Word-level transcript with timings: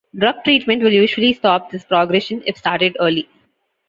Drug 0.17 0.43
treatment 0.43 0.81
will 0.81 0.91
usually 0.91 1.31
stop 1.31 1.69
this 1.69 1.83
progression 1.85 2.41
if 2.47 2.57
started 2.57 2.97
early. 2.99 3.29